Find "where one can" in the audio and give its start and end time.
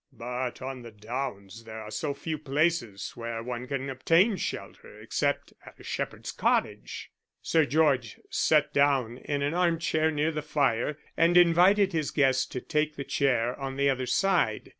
3.13-3.87